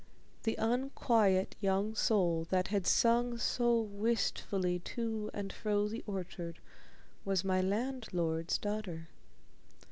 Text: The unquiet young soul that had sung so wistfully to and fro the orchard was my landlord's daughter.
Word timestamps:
The 0.41 0.55
unquiet 0.55 1.55
young 1.61 1.93
soul 1.93 2.47
that 2.49 2.69
had 2.69 2.87
sung 2.87 3.37
so 3.37 3.79
wistfully 3.81 4.79
to 4.79 5.29
and 5.31 5.53
fro 5.53 5.87
the 5.87 6.03
orchard 6.07 6.57
was 7.23 7.43
my 7.45 7.61
landlord's 7.61 8.57
daughter. 8.57 9.09